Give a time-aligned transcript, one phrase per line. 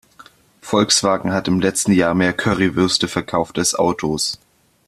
[0.61, 4.39] Volkswagen hat im letzten Jahr mehr Currywürste verkauft als Autos.